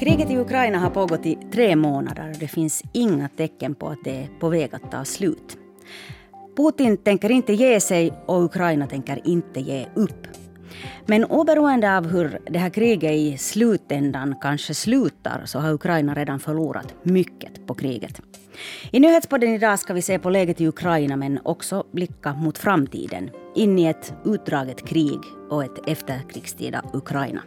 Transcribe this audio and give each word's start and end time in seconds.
Kriget 0.00 0.30
i 0.30 0.36
Ukraina 0.36 0.78
har 0.78 0.90
pågått 0.90 1.26
i 1.26 1.38
tre 1.52 1.76
månader 1.76 2.30
och 2.30 2.38
det 2.38 2.48
finns 2.48 2.82
inga 2.92 3.28
tecken 3.28 3.74
på 3.74 3.88
att 3.88 4.04
det 4.04 4.22
är 4.22 4.28
på 4.40 4.48
väg 4.48 4.74
att 4.74 4.90
ta 4.90 5.04
slut. 5.04 5.58
Putin 6.56 6.96
tänker 6.96 7.30
inte 7.30 7.52
ge 7.52 7.80
sig 7.80 8.12
och 8.26 8.44
Ukraina 8.44 8.86
tänker 8.86 9.20
inte 9.24 9.60
ge 9.60 9.86
upp. 9.94 10.26
Men 11.06 11.24
oberoende 11.24 11.96
av 11.96 12.06
hur 12.06 12.38
det 12.50 12.58
här 12.58 12.70
kriget 12.70 13.12
i 13.12 13.38
slutändan 13.38 14.34
kanske 14.40 14.74
slutar 14.74 15.42
så 15.44 15.58
har 15.58 15.72
Ukraina 15.72 16.14
redan 16.14 16.40
förlorat 16.40 16.94
mycket 17.02 17.66
på 17.66 17.74
kriget. 17.74 18.20
I 18.90 19.00
nyhetspodden 19.00 19.50
idag 19.50 19.78
ska 19.78 19.94
vi 19.94 20.02
se 20.02 20.18
på 20.18 20.30
läget 20.30 20.60
i 20.60 20.66
Ukraina 20.66 21.16
men 21.16 21.40
också 21.44 21.84
blicka 21.92 22.34
mot 22.34 22.58
framtiden. 22.58 23.30
In 23.54 23.78
i 23.78 23.86
ett 23.86 24.14
utdraget 24.24 24.88
krig 24.88 25.20
och 25.50 25.64
ett 25.64 25.88
efterkrigstida 25.88 26.82
Ukraina. 26.92 27.42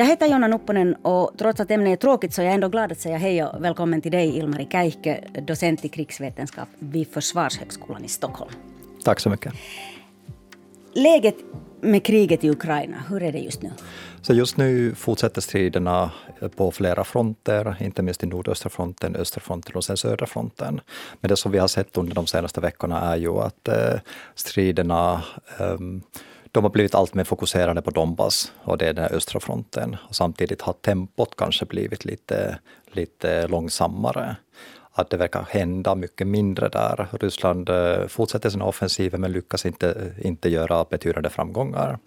Jag 0.00 0.06
heter 0.06 0.26
Jonna 0.26 0.48
Nupponen 0.48 0.94
och 0.94 1.30
trots 1.38 1.60
att 1.60 1.70
ämnet 1.70 1.92
är 1.92 1.96
tråkigt 1.96 2.34
så 2.34 2.42
är 2.42 2.46
jag 2.46 2.54
ändå 2.54 2.68
glad 2.68 2.92
att 2.92 3.00
säga 3.00 3.16
hej 3.16 3.44
och 3.44 3.64
välkommen 3.64 4.00
till 4.00 4.12
dig 4.12 4.36
Ilmari 4.38 4.68
Käihkö, 4.72 5.16
docent 5.46 5.84
i 5.84 5.88
krigsvetenskap 5.88 6.68
vid 6.78 7.08
Försvarshögskolan 7.08 8.04
i 8.04 8.08
Stockholm. 8.08 8.50
Tack 9.04 9.20
så 9.20 9.30
mycket. 9.30 9.52
Läget 10.92 11.34
med 11.80 12.04
kriget 12.04 12.44
i 12.44 12.50
Ukraina, 12.50 12.96
hur 13.08 13.22
är 13.22 13.32
det 13.32 13.38
just 13.38 13.62
nu? 13.62 13.70
Så 14.22 14.34
just 14.34 14.56
nu 14.56 14.94
fortsätter 14.94 15.40
striderna 15.40 16.10
på 16.56 16.70
flera 16.70 17.04
fronter, 17.04 17.76
inte 17.80 18.02
minst 18.02 18.22
i 18.22 18.26
nordöstra 18.26 18.70
fronten, 18.70 19.16
östra 19.16 19.40
fronten 19.40 19.74
och 19.74 19.84
sen 19.84 19.96
södra 19.96 20.26
fronten. 20.26 20.80
Men 21.20 21.28
det 21.28 21.36
som 21.36 21.52
vi 21.52 21.58
har 21.58 21.68
sett 21.68 21.96
under 21.96 22.14
de 22.14 22.26
senaste 22.26 22.60
veckorna 22.60 23.00
är 23.00 23.16
ju 23.16 23.38
att 23.38 23.68
eh, 23.68 24.00
striderna 24.34 25.22
um, 25.58 26.02
de 26.52 26.64
har 26.64 26.70
blivit 26.70 26.94
allt 26.94 27.14
mer 27.14 27.24
fokuserade 27.24 27.82
på 27.82 27.90
Donbass 27.90 28.52
och 28.62 28.78
det 28.78 28.88
är 28.88 28.92
den 28.92 29.04
östra 29.04 29.40
fronten. 29.40 29.96
Och 30.08 30.16
samtidigt 30.16 30.62
har 30.62 30.72
tempot 30.72 31.36
kanske 31.36 31.64
blivit 31.64 32.04
lite, 32.04 32.58
lite 32.92 33.46
långsammare. 33.46 34.36
Att 34.92 35.10
det 35.10 35.16
verkar 35.16 35.46
hända 35.50 35.94
mycket 35.94 36.26
mindre 36.26 36.68
där. 36.68 37.06
Ryssland 37.20 37.68
eh, 37.68 38.06
fortsätter 38.06 38.50
sina 38.50 38.64
offensiver 38.64 39.18
men 39.18 39.32
lyckas 39.32 39.66
inte, 39.66 40.14
inte 40.22 40.48
göra 40.48 40.84
betydande 40.84 41.30
framgångar. 41.30 41.98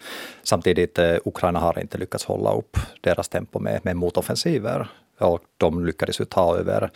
Samtidigt 0.42 0.98
eh, 0.98 1.16
Ukraina 1.24 1.58
har 1.60 1.78
inte 1.78 1.98
lyckats 1.98 2.24
hålla 2.24 2.52
upp 2.54 2.78
deras 3.00 3.28
tempo 3.28 3.58
med, 3.58 3.80
med 3.84 3.96
motoffensiver 3.96 4.88
och 5.18 5.40
de 5.56 5.86
lyckades 5.86 6.20
ju 6.20 6.24
ta 6.24 6.56
över 6.56 6.90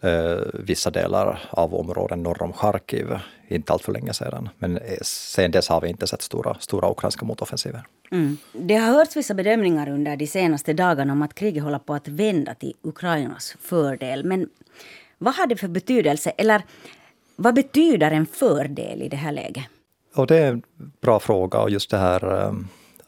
eh, 0.00 0.44
vissa 0.54 0.90
delar 0.90 1.40
av 1.50 1.74
områden 1.74 2.22
norr 2.22 2.42
om 2.42 2.52
Charkiv 2.52 3.18
inte 3.48 3.72
allt 3.72 3.82
för 3.82 3.92
länge 3.92 4.12
sedan. 4.12 4.48
Men 4.58 4.76
eh, 4.76 4.98
sen 5.02 5.50
dess 5.50 5.68
har 5.68 5.80
vi 5.80 5.88
inte 5.88 6.06
sett 6.06 6.22
stora, 6.22 6.56
stora 6.60 6.90
ukrainska 6.90 7.24
motoffensiver. 7.24 7.84
Mm. 8.10 8.36
Det 8.52 8.74
har 8.74 8.92
hörts 8.92 9.16
vissa 9.16 9.34
bedömningar 9.34 9.88
under 9.88 10.16
de 10.16 10.26
senaste 10.26 10.72
dagarna 10.72 11.12
om 11.12 11.22
att 11.22 11.34
kriget 11.34 11.62
håller 11.62 11.78
på 11.78 11.94
att 11.94 12.08
vända 12.08 12.54
till 12.54 12.74
Ukrainas 12.82 13.56
fördel. 13.60 14.24
Men 14.24 14.48
vad 15.18 15.34
har 15.34 15.46
det 15.46 15.56
för 15.56 15.68
betydelse? 15.68 16.30
Eller 16.30 16.62
vad 17.36 17.54
betyder 17.54 18.10
en 18.10 18.26
fördel 18.26 19.02
i 19.02 19.08
det 19.08 19.16
här 19.16 19.32
läget? 19.32 19.64
Och 20.14 20.26
det 20.26 20.38
är 20.38 20.48
en 20.48 20.62
bra 21.00 21.20
fråga 21.20 21.58
och 21.58 21.70
just 21.70 21.90
det 21.90 21.98
här 21.98 22.46
eh, 22.46 22.52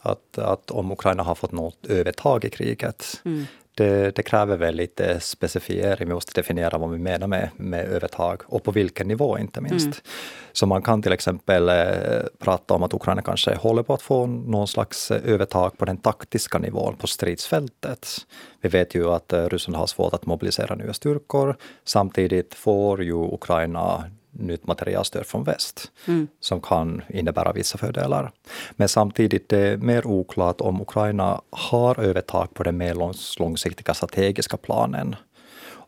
att, 0.00 0.38
att 0.38 0.70
om 0.70 0.92
Ukraina 0.92 1.22
har 1.22 1.34
fått 1.34 1.52
något 1.52 1.86
övertag 1.86 2.44
i 2.44 2.50
kriget. 2.50 3.20
Mm 3.24 3.46
det, 3.74 4.16
det, 4.16 4.22
kräver 4.22 4.56
väl 4.56 4.74
lite 4.74 5.20
specifiering, 5.20 6.08
vi 6.08 6.14
måste 6.14 6.40
definiera 6.40 6.78
vad 6.78 6.90
vi 6.90 6.98
menar 6.98 7.26
med, 7.26 7.50
med 7.56 7.84
övertag 7.84 8.42
och 8.46 8.62
på 8.62 8.70
vilken 8.70 9.08
nivå 9.08 9.38
inte 9.38 9.60
minst. 9.60 9.86
Mm. 9.86 9.96
Så 10.52 10.66
man 10.66 10.82
kan 10.82 11.02
till 11.02 11.12
exempel 11.12 11.68
eh, 11.68 11.74
prata 12.38 12.74
om 12.74 12.82
att 12.82 12.94
Ukraina 12.94 13.22
kanske 13.22 13.54
håller 13.54 13.82
på 13.82 13.94
att 13.94 14.02
få 14.02 14.26
någon 14.26 14.68
slags 14.68 15.10
övertag 15.10 15.78
på 15.78 15.84
den 15.84 15.96
taktiska 15.96 16.58
nivån 16.58 16.96
på 16.96 17.06
stridsfältet. 17.06 18.08
Vi 18.60 18.68
vet 18.68 18.94
ju 18.94 19.10
att 19.10 19.32
eh, 19.32 19.48
Ryssland 19.48 19.76
har 19.76 19.86
svårt 19.86 20.14
att 20.14 20.26
mobilisera 20.26 20.74
nya 20.74 20.92
styrkor. 20.92 21.56
Samtidigt 21.84 22.54
får 22.54 23.02
ju 23.02 23.14
Ukraina 23.14 24.04
nytt 24.38 24.66
materialstöd 24.66 25.26
från 25.26 25.44
väst 25.44 25.90
mm. 26.06 26.28
som 26.40 26.60
kan 26.60 27.02
innebära 27.08 27.52
vissa 27.52 27.78
fördelar. 27.78 28.30
Men 28.76 28.88
samtidigt 28.88 29.52
är 29.52 29.70
det 29.70 29.76
mer 29.76 30.06
oklart 30.06 30.60
om 30.60 30.80
Ukraina 30.80 31.40
har 31.50 32.00
övertag 32.00 32.54
på 32.54 32.62
den 32.62 32.76
mer 32.76 32.94
långsiktiga 33.38 33.94
strategiska 33.94 34.56
planen. 34.56 35.16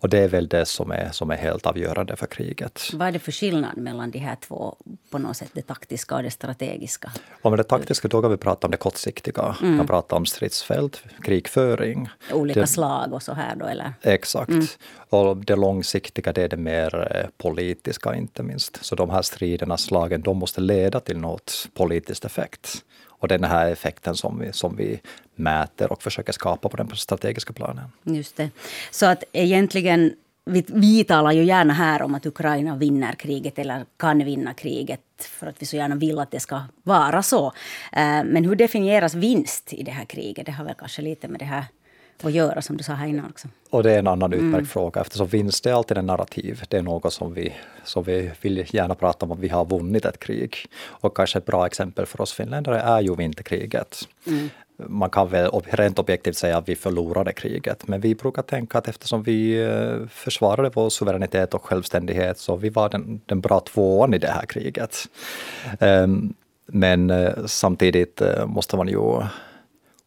Och 0.00 0.08
det 0.08 0.18
är 0.18 0.28
väl 0.28 0.48
det 0.48 0.66
som 0.66 0.90
är, 0.90 1.10
som 1.12 1.30
är 1.30 1.36
helt 1.36 1.66
avgörande 1.66 2.16
för 2.16 2.26
kriget. 2.26 2.90
Vad 2.92 3.08
är 3.08 3.12
det 3.12 3.18
för 3.18 3.32
skillnad 3.32 3.76
mellan 3.76 4.10
de 4.10 4.18
här 4.18 4.36
två, 4.36 4.76
på 5.10 5.18
något 5.18 5.36
sätt 5.36 5.50
det 5.52 5.62
taktiska 5.62 6.14
och 6.14 6.22
det 6.22 6.30
strategiska? 6.30 7.12
Och 7.42 7.50
med 7.50 7.58
det 7.58 7.64
taktiska 7.64 8.08
då 8.08 8.22
kan 8.22 8.30
vi 8.30 8.36
prata 8.36 8.66
om 8.66 8.70
det 8.70 8.76
kortsiktiga. 8.76 9.56
Mm. 9.62 9.76
Man 9.76 9.86
pratar 9.86 10.16
om 10.16 10.26
stridsfält, 10.26 11.02
krigföring. 11.22 12.08
Olika 12.32 12.60
det, 12.60 12.66
slag 12.66 13.12
och 13.12 13.22
så 13.22 13.32
här 13.32 13.56
då 13.56 13.66
eller? 13.66 13.92
Exakt. 14.02 14.50
Mm. 14.50 14.66
Och 15.08 15.36
det 15.36 15.56
långsiktiga 15.56 16.32
det 16.32 16.42
är 16.42 16.48
det 16.48 16.56
mer 16.56 17.16
eh, 17.16 17.28
politiska 17.36 18.14
inte 18.14 18.42
minst. 18.42 18.84
Så 18.84 18.94
de 18.94 19.10
här 19.10 19.22
striderna, 19.22 19.76
slagen, 19.76 20.22
de 20.22 20.36
måste 20.36 20.60
leda 20.60 21.00
till 21.00 21.18
något 21.18 21.68
politiskt 21.74 22.24
effekt. 22.24 22.82
Och 23.18 23.28
den 23.28 23.44
här 23.44 23.70
effekten 23.70 24.14
som 24.14 24.38
vi, 24.38 24.52
som 24.52 24.76
vi 24.76 25.00
mäter 25.34 25.92
och 25.92 26.02
försöker 26.02 26.32
skapa 26.32 26.68
på 26.68 26.76
den 26.76 26.96
strategiska 26.96 27.52
planen. 27.52 27.84
Just 28.02 28.36
det. 28.36 28.50
Så 28.90 29.06
att 29.06 29.24
egentligen 29.32 30.12
vi, 30.50 30.64
vi 30.68 31.04
talar 31.04 31.32
ju 31.32 31.44
gärna 31.44 31.72
här 31.72 32.02
om 32.02 32.14
att 32.14 32.26
Ukraina 32.26 32.76
vinner 32.76 33.12
kriget 33.12 33.58
eller 33.58 33.84
kan 33.96 34.24
vinna 34.24 34.54
kriget 34.54 35.00
för 35.18 35.46
att 35.46 35.62
vi 35.62 35.66
så 35.66 35.76
gärna 35.76 35.94
vill 35.94 36.18
att 36.18 36.30
det 36.30 36.40
ska 36.40 36.62
vara 36.82 37.22
så. 37.22 37.46
Eh, 37.92 38.24
men 38.24 38.44
hur 38.44 38.56
definieras 38.56 39.14
vinst 39.14 39.72
i 39.72 39.82
det 39.82 39.90
här 39.90 40.04
kriget? 40.04 40.46
Det 40.46 40.52
har 40.52 40.64
väl 40.64 40.74
kanske 40.78 41.02
lite 41.02 41.28
med 41.28 41.40
det 41.40 41.44
här 41.44 41.64
att 42.22 42.32
göra 42.32 42.62
som 42.62 42.76
du 42.76 42.84
sa 42.84 42.92
här 42.92 43.06
innan 43.06 43.30
också. 43.30 43.48
Och 43.70 43.82
det 43.82 43.92
är 43.92 43.98
en 43.98 44.06
annan 44.06 44.32
utmärkt 44.32 44.54
mm. 44.54 44.66
fråga 44.66 45.00
eftersom 45.00 45.26
vinst 45.26 45.66
är 45.66 45.72
alltid 45.72 45.98
en 45.98 46.06
narrativ. 46.06 46.62
Det 46.68 46.76
är 46.76 46.82
något 46.82 47.12
som 47.12 47.34
vi, 47.34 47.52
som 47.84 48.02
vi 48.04 48.30
vill 48.40 48.64
gärna 48.68 48.94
prata 48.94 49.26
om 49.26 49.32
att 49.32 49.38
vi 49.38 49.48
har 49.48 49.64
vunnit 49.64 50.04
ett 50.04 50.18
krig. 50.18 50.56
Och 50.84 51.16
kanske 51.16 51.38
ett 51.38 51.46
bra 51.46 51.66
exempel 51.66 52.06
för 52.06 52.20
oss 52.20 52.32
finländare 52.32 52.80
är 52.80 53.00
ju 53.00 53.16
vinterkriget. 53.16 54.08
Mm. 54.26 54.48
Man 54.78 55.10
kan 55.10 55.28
väl 55.28 55.50
rent 55.64 55.98
objektivt 55.98 56.36
säga 56.36 56.56
att 56.56 56.68
vi 56.68 56.76
förlorade 56.76 57.32
kriget, 57.32 57.88
men 57.88 58.00
vi 58.00 58.14
brukar 58.14 58.42
tänka 58.42 58.78
att 58.78 58.88
eftersom 58.88 59.22
vi 59.22 59.62
eh, 59.64 60.08
försvarade 60.08 60.70
vår 60.74 60.90
suveränitet 60.90 61.54
och 61.54 61.64
självständighet 61.64 62.38
så 62.38 62.56
vi 62.56 62.68
var 62.68 62.88
den, 62.88 63.20
den 63.26 63.40
bra 63.40 63.60
tvåan 63.60 64.14
i 64.14 64.18
det 64.18 64.30
här 64.30 64.46
kriget. 64.46 64.96
Um, 65.80 66.34
men 66.66 67.10
uh, 67.10 67.46
samtidigt 67.46 68.22
uh, 68.22 68.46
måste 68.46 68.76
man 68.76 68.88
ju 68.88 69.22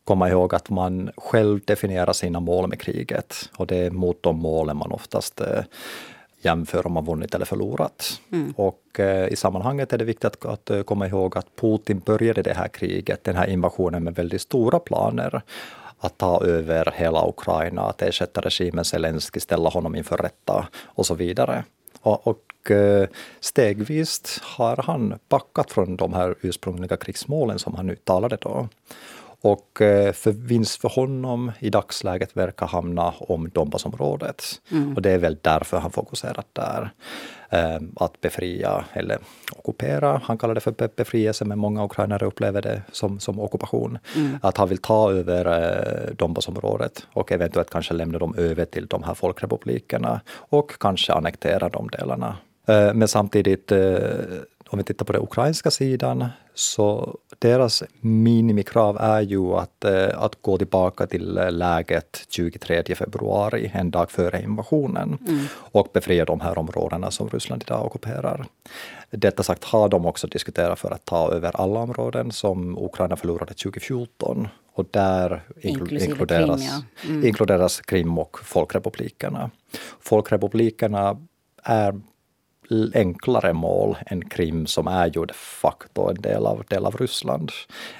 komma 0.10 0.30
ihåg 0.30 0.56
att 0.56 0.70
man 0.70 1.12
själv 1.18 1.60
definierar 1.66 2.14
sina 2.14 2.40
mål 2.40 2.68
med 2.68 2.80
kriget 2.82 3.50
och 3.58 3.68
det 3.68 3.78
är 3.78 3.92
mot 3.92 4.24
de 4.24 4.38
målen 4.38 4.78
man 4.78 4.92
oftast 4.92 5.42
eh, 5.42 5.64
jämför 6.42 6.86
om 6.88 6.94
man 6.94 7.06
vunnit 7.06 7.36
eller 7.36 7.46
förlorat. 7.46 8.22
Mm. 8.32 8.54
Och 8.58 9.00
eh, 9.00 9.28
i 9.28 9.36
sammanhanget 9.36 9.94
är 9.94 9.98
det 9.98 10.06
viktigt 10.06 10.26
att, 10.26 10.46
att, 10.46 10.70
eh, 10.70 10.82
komma 10.82 11.08
ihåg 11.08 11.38
att 11.38 11.56
Putin 11.56 12.00
började 12.00 12.42
det 12.42 12.54
här 12.54 12.68
kriget, 12.68 13.24
den 13.24 13.36
här 13.36 13.48
invasionen 13.48 14.04
med 14.04 14.16
väldigt 14.16 14.42
stora 14.42 14.80
planer 14.80 15.42
att 16.00 16.18
ta 16.18 16.44
över 16.44 16.94
hela 16.96 17.30
Ukraina, 17.30 17.82
att 17.82 18.02
ersätta 18.02 18.42
regimen 18.42 18.86
Zelensky, 18.86 19.40
ställa 19.40 19.70
honom 19.70 19.96
inför 19.96 20.18
rätta 20.18 20.68
och 20.86 21.06
så 21.06 21.16
vidare. 21.16 21.64
Och, 22.02 22.28
och 22.28 22.72
eh, 22.72 23.08
stegvis 23.40 24.40
har 24.44 24.78
han 24.86 25.20
backat 25.30 25.72
från 25.72 25.96
de 25.96 26.14
här 26.14 26.36
ursprungliga 26.42 26.98
krigsmålen 26.98 27.60
som 27.60 27.76
han 27.76 27.90
uttalade 27.90 28.38
då. 28.42 28.68
Och 29.42 29.82
eh, 29.82 30.14
för 30.14 30.32
vinst 30.32 30.82
för 30.82 30.90
honom 30.90 31.52
i 31.60 31.70
dagsläget 31.70 32.38
verkar 32.38 32.68
hamna 32.68 33.14
om 33.20 33.50
Donbassområdet. 33.50 34.44
Mm. 34.72 34.96
Och 34.96 35.02
det 35.02 35.12
är 35.12 35.18
väl 35.18 35.38
därför 35.42 35.80
han 35.80 35.92
fokuserat 35.92 36.48
där. 36.54 36.92
Eh, 37.50 37.80
att 37.96 38.22
befria 38.22 38.86
eller 38.94 39.18
ockupera, 39.56 40.22
han 40.24 40.38
kallar 40.38 40.56
det 40.56 40.62
för 40.62 40.90
befrielse 40.96 41.46
men 41.46 41.60
många 41.60 41.86
ukrainare 41.86 42.26
upplever 42.26 42.62
det 42.62 42.82
som, 42.92 43.20
som 43.20 43.40
ockupation. 43.40 43.98
Mm. 44.16 44.38
Att 44.42 44.58
han 44.58 44.70
vill 44.70 44.78
ta 44.78 45.12
över 45.12 45.46
eh, 45.46 46.16
Donbassområdet 46.16 47.08
och 47.14 47.32
eventuellt 47.32 47.70
kanske 47.70 47.94
lämna 47.94 48.20
dem 48.20 48.36
över 48.38 48.66
till 48.66 48.88
de 48.88 49.04
här 49.04 49.14
folkrepublikerna 49.14 50.22
och 50.30 50.72
kanske 50.80 51.14
annektera 51.14 51.70
de 51.70 51.88
delarna. 51.88 52.38
Men 52.94 53.08
samtidigt 53.08 53.72
om 54.72 54.78
vi 54.78 54.84
tittar 54.84 55.06
på 55.06 55.14
den 55.14 55.22
ukrainska 55.22 55.72
sidan, 55.72 56.26
så 56.54 57.18
deras 57.40 57.84
minimikrav 58.00 58.98
är 59.02 59.22
ju 59.22 59.54
att, 59.54 59.86
eh, 59.86 60.24
att 60.24 60.42
gå 60.42 60.58
tillbaka 60.58 61.08
till 61.08 61.34
läget 61.50 62.26
23 62.30 62.96
februari, 62.96 63.72
en 63.74 63.92
dag 63.92 64.12
före 64.12 64.42
invasionen, 64.42 65.18
mm. 65.28 65.46
och 65.54 65.88
befria 65.94 66.26
de 66.26 66.40
här 66.40 66.58
områdena 66.58 67.12
som 67.12 67.30
Ryssland 67.30 67.64
idag 67.68 67.86
ockuperar. 67.86 68.46
Detta 69.12 69.44
sagt 69.44 69.64
har 69.64 69.90
de 69.90 70.06
också 70.06 70.28
diskuterat 70.28 70.80
för 70.80 70.92
att 70.92 71.06
ta 71.06 71.32
över 71.32 71.62
alla 71.62 71.80
områden 71.80 72.32
som 72.32 72.78
Ukraina 72.78 73.16
förlorade 73.16 73.54
2014 73.54 74.48
och 74.74 74.86
där 74.92 75.42
inkluderas 75.62 76.62
Krim, 76.62 76.70
ja. 76.72 77.10
mm. 77.10 77.28
inkluderas 77.28 77.82
Krim 77.82 78.18
och 78.18 78.40
folkrepublikerna. 78.40 79.52
Folkrepublikerna 80.00 81.18
är 81.64 82.02
enklare 82.94 83.54
mål 83.54 83.98
än 84.06 84.30
Krim 84.30 84.68
som 84.68 84.88
är 84.88 85.06
ju 85.06 85.26
de 85.26 85.34
facto 85.34 86.10
en 86.10 86.22
del 86.22 86.46
av, 86.46 86.64
del 86.68 86.86
av 86.86 86.98
Ryssland. 86.98 87.52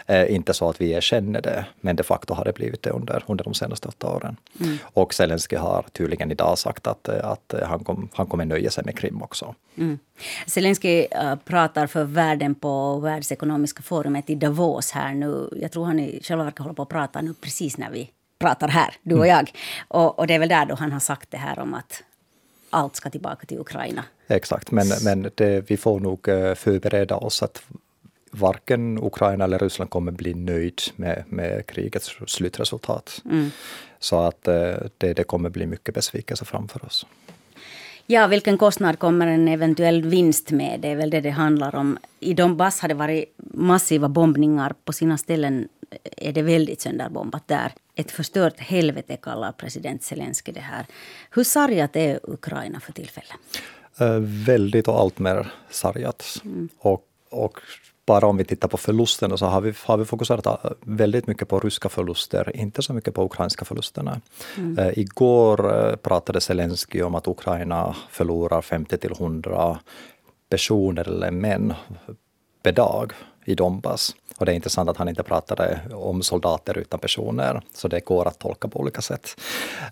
Eh, 0.06 0.36
inte 0.36 0.54
så 0.54 0.70
att 0.70 0.82
vi 0.82 0.92
erkänner 0.92 1.42
det, 1.42 1.66
men 1.82 1.96
de 1.96 2.04
facto 2.04 2.34
har 2.34 2.46
det 2.46 2.54
blivit 2.54 2.84
det 2.84 2.90
under, 2.90 3.24
under 3.28 3.44
de 3.44 3.54
senaste 3.54 3.88
åtta 3.88 4.08
åren. 4.08 4.38
Mm. 4.60 4.78
Och 4.84 5.14
Zelensky 5.14 5.56
har 5.56 5.86
tydligen 5.92 6.32
idag 6.32 6.58
sagt 6.58 6.88
att, 6.88 7.10
att 7.10 7.54
han, 7.64 7.84
kom, 7.84 8.10
han 8.14 8.28
kommer 8.28 8.46
nöja 8.46 8.70
sig 8.70 8.84
med 8.86 8.98
Krim 8.98 9.22
också. 9.22 9.56
Mm. 9.78 10.00
Zelensky 10.48 11.02
uh, 11.02 11.36
pratar 11.36 11.88
för 11.88 12.04
världen 12.04 12.56
på 12.56 13.00
Världsekonomiska 13.00 13.82
forumet 13.82 14.30
i 14.30 14.36
Davos 14.36 14.92
här 14.92 15.14
nu. 15.14 15.50
Jag 15.62 15.72
tror 15.72 15.86
han 15.86 16.00
i 16.00 16.20
själva 16.24 16.44
verket 16.44 16.60
håller 16.60 16.76
på 16.76 16.82
att 16.82 16.90
prata 16.90 17.22
nu 17.22 17.34
precis 17.34 17.78
när 17.78 17.90
vi 17.90 18.10
pratar 18.40 18.68
här, 18.68 18.94
du 19.02 19.16
och 19.16 19.26
mm. 19.26 19.38
jag. 19.38 19.52
Och, 19.88 20.20
och 20.20 20.28
det 20.28 20.34
är 20.34 20.40
väl 20.40 20.50
där 20.50 20.66
då 20.66 20.76
han 20.76 20.92
har 20.92 21.00
sagt 21.00 21.32
det 21.32 21.38
här 21.38 21.60
om 21.60 21.74
att 21.74 22.04
allt 22.70 22.96
ska 22.96 23.10
tillbaka 23.10 23.46
till 23.46 23.60
Ukraina. 23.60 24.04
Exakt, 24.28 24.72
men, 24.72 24.88
men 25.04 25.32
det, 25.36 25.70
vi 25.70 25.78
får 25.78 26.00
nog 26.00 26.28
eh, 26.28 26.56
förbereda 26.56 27.16
oss 27.16 27.44
att 27.44 27.62
varken 28.32 29.04
Ukraina 29.04 29.44
eller 29.44 29.60
Ryssland 29.60 29.90
kommer 29.90 30.12
bli 30.12 30.34
nöjd 30.34 30.82
med, 30.96 31.24
med 31.28 31.66
krigets 31.66 32.16
slutresultat. 32.28 33.22
Mm. 33.26 33.52
Så 34.00 34.20
att 34.20 34.48
eh, 34.48 34.76
det, 34.98 35.14
det 35.14 35.24
kommer 35.24 35.50
bli 35.50 35.66
mycket 35.66 35.96
besvikelse 35.96 36.46
framför 36.46 36.86
oss. 36.86 37.06
Ja, 38.12 38.28
vilken 38.28 38.58
kostnad 38.58 39.00
kommer 39.00 39.28
en 39.28 39.48
eventuell 39.48 40.04
vinst 40.04 40.52
med? 40.52 40.80
Det 40.80 40.88
är 40.88 40.96
väl 40.96 41.10
det 41.10 41.22
det 41.22 41.30
handlar 41.30 41.76
om. 41.76 41.98
I 42.20 42.34
Donbass 42.34 42.80
har 42.80 42.90
det 42.90 42.94
varit 42.94 43.34
massiva 43.38 44.10
bombningar. 44.10 44.74
På 44.86 44.94
sina 44.94 45.18
ställen 45.18 45.68
är 46.18 46.34
det 46.34 46.42
väldigt 46.42 46.82
sönderbombat 46.82 47.48
där. 47.48 47.72
Ett 47.96 48.12
förstört 48.12 48.60
helvete 48.60 49.18
kallar 49.22 49.52
president 49.52 50.04
Zelensky 50.04 50.52
det 50.52 50.60
här. 50.60 50.86
Hur 51.32 51.44
sargat 51.44 51.96
är 51.96 52.20
Ukraina 52.24 52.80
för 52.80 52.92
tillfället? 52.92 53.32
Uh, 54.02 54.20
väldigt 54.46 54.88
och 54.88 55.00
allt 55.00 55.20
mer 55.20 55.52
sargat. 55.70 56.42
Mm. 56.46 56.70
Och, 56.80 57.04
och 57.30 57.60
bara 58.10 58.28
om 58.28 58.38
vi 58.38 58.44
tittar 58.44 58.68
på 58.68 58.78
förlusterna 58.78 59.38
så 59.38 59.46
har 59.46 59.62
vi, 59.62 59.74
har 59.86 59.98
vi 59.98 60.06
fokuserat 60.06 60.66
väldigt 60.82 61.28
mycket 61.28 61.48
på 61.48 61.60
ryska 61.60 61.90
förluster, 61.90 62.56
inte 62.56 62.82
så 62.82 62.94
mycket 62.94 63.14
på 63.14 63.24
ukrainska 63.24 63.66
förlusterna. 63.66 64.22
Mm. 64.58 64.80
Uh, 64.80 65.00
igår 65.00 65.66
uh, 65.66 65.96
pratade 65.96 66.42
Zelensky 66.42 67.02
om 67.02 67.16
att 67.16 67.28
Ukraina 67.28 67.96
förlorar 68.10 68.62
50 68.62 68.98
till 68.98 69.12
100 69.12 69.80
personer 70.50 71.08
eller 71.08 71.32
män 71.32 71.74
per 72.64 72.72
dag 72.72 73.14
i 73.46 73.56
Donbass. 73.56 74.16
Och 74.38 74.46
det 74.46 74.52
är 74.52 74.56
intressant 74.56 74.90
att 74.90 74.98
han 74.98 75.10
inte 75.10 75.24
pratade 75.24 75.80
om 75.94 76.22
soldater 76.22 76.78
utan 76.78 77.00
personer, 77.00 77.62
så 77.74 77.88
det 77.88 78.06
går 78.06 78.28
att 78.28 78.40
tolka 78.40 78.68
på 78.68 78.80
olika 78.80 79.02
sätt. 79.02 79.42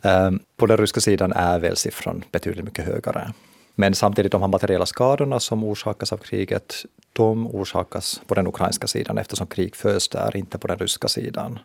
Um, 0.04 0.40
på 0.58 0.66
den 0.66 0.78
ryska 0.78 1.00
sidan 1.00 1.34
är 1.34 1.60
väl 1.60 1.76
siffran 1.76 2.24
betydligt 2.32 2.66
mycket 2.66 2.86
högre. 2.86 3.34
Men 3.80 3.96
samtidigt 3.96 4.32
de 4.32 4.42
här 4.42 4.48
materiella 4.48 4.86
skadorna 4.86 5.40
som 5.40 5.64
orsakas 5.64 6.14
av 6.14 6.18
kriget, 6.18 6.86
de 7.18 7.48
orsakas 7.48 8.22
på 8.28 8.36
den 8.36 8.48
ukrainska 8.48 8.88
sidan 8.88 9.18
eftersom 9.18 9.48
krig 9.48 9.76
förs 9.76 10.10
där, 10.10 10.38
inte 10.38 10.58
på 10.58 10.68
den 10.68 10.80
ryska 10.80 11.08
sidan. 11.08 11.60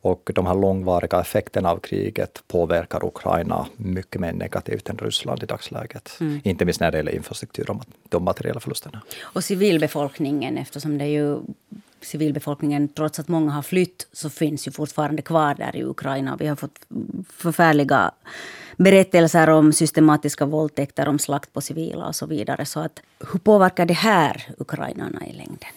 Och 0.00 0.30
de 0.34 0.46
här 0.46 0.54
långvariga 0.54 1.20
effekterna 1.20 1.70
av 1.70 1.78
kriget 1.78 2.42
påverkar 2.48 3.04
Ukraina 3.04 3.66
mycket 3.76 4.20
mer 4.20 4.32
negativt 4.32 4.88
än 4.88 4.98
Ryssland 4.98 5.42
i 5.42 5.46
dagsläget. 5.46 6.16
Mm. 6.20 6.40
Inte 6.44 6.64
minst 6.64 6.80
när 6.80 6.90
det 6.90 6.96
gäller 6.96 7.14
infrastruktur 7.14 7.70
och 7.70 7.84
de 8.08 8.24
materiella 8.24 8.60
förlusterna. 8.60 9.02
Och 9.22 9.44
civilbefolkningen, 9.44 10.58
eftersom 10.58 10.98
det 10.98 11.04
är 11.04 11.08
ju 11.08 11.38
civilbefolkningen, 12.00 12.88
trots 12.88 13.18
att 13.18 13.28
många 13.28 13.52
har 13.52 13.62
flytt, 13.62 14.06
så 14.12 14.30
finns 14.30 14.68
ju 14.68 14.72
fortfarande 14.72 15.22
kvar 15.22 15.54
där 15.54 15.76
i 15.76 15.84
Ukraina. 15.84 16.36
Vi 16.36 16.46
har 16.46 16.56
fått 16.56 16.86
förfärliga 17.32 18.12
berättelser 18.76 19.50
om 19.50 19.72
systematiska 19.72 20.46
våldtäkter, 20.46 21.08
om 21.08 21.18
slakt 21.18 21.52
på 21.52 21.60
civila 21.60 22.06
och 22.06 22.16
så 22.16 22.26
vidare. 22.26 22.64
Så 22.64 22.80
att, 22.80 23.00
hur 23.32 23.38
påverkar 23.38 23.86
det 23.86 23.94
här 23.94 24.54
ukrainarna 24.58 25.26
i 25.26 25.32
längden? 25.32 25.70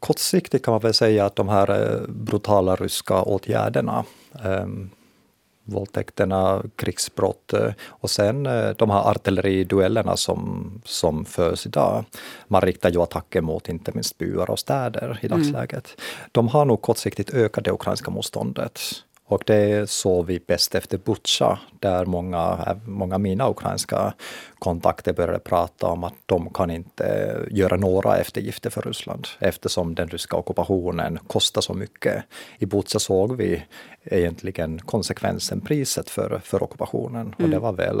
Kortsiktigt 0.00 0.64
kan 0.64 0.72
man 0.72 0.80
väl 0.80 0.94
säga 0.94 1.26
att 1.26 1.36
de 1.36 1.48
här 1.48 1.70
eh, 1.70 2.08
brutala 2.08 2.76
ryska 2.76 3.22
åtgärderna 3.22 4.04
um, 4.44 4.90
våldtäkterna, 5.70 6.62
krigsbrott 6.76 7.52
eh, 7.52 7.72
och 7.86 8.10
sen 8.10 8.46
eh, 8.46 8.70
de 8.70 8.90
här 8.90 9.10
artilleriduellerna 9.10 10.16
som, 10.16 10.70
som 10.84 11.24
förs 11.24 11.66
idag. 11.66 12.04
Man 12.48 12.60
riktar 12.60 12.90
ju 12.90 13.02
attacker 13.02 13.40
mot 13.40 13.68
inte 13.68 13.92
minst 13.94 14.18
byar 14.18 14.50
och 14.50 14.58
städer 14.58 15.18
i 15.22 15.26
mm. 15.26 15.38
dagsläget. 15.38 15.96
Mm. 15.96 16.28
De 16.32 16.48
har 16.48 16.64
nog 16.64 16.82
kortsiktigt 16.82 17.34
ökat 17.34 17.64
det 17.64 17.72
ukrainska 17.72 18.10
motståndet. 18.10 18.80
Och 19.30 19.42
det 19.46 19.90
såg 19.90 20.26
vi 20.26 20.40
bäst 20.46 20.74
efter 20.74 20.98
Butja, 20.98 21.58
där 21.80 22.04
många, 22.04 22.76
många 22.86 23.14
av 23.14 23.20
mina 23.20 23.50
ukrainska 23.50 24.14
kontakter 24.58 25.12
började 25.12 25.38
prata 25.38 25.86
om 25.86 26.04
att 26.04 26.14
de 26.26 26.50
kan 26.50 26.70
inte 26.70 27.36
göra 27.50 27.76
några 27.76 28.16
eftergifter 28.16 28.70
för 28.70 28.82
Ryssland 28.82 29.26
eftersom 29.38 29.94
den 29.94 30.08
ryska 30.08 30.36
ockupationen 30.36 31.18
kostar 31.26 31.60
så 31.60 31.74
mycket. 31.74 32.24
I 32.58 32.66
Butja 32.66 33.00
såg 33.00 33.36
vi 33.36 33.62
egentligen 34.04 34.78
konsekvensen, 34.78 35.60
priset 35.60 36.10
för, 36.10 36.40
för 36.44 36.62
ockupationen 36.62 37.20
mm. 37.20 37.34
och 37.38 37.48
det 37.48 37.58
var 37.58 37.72
väl 37.72 38.00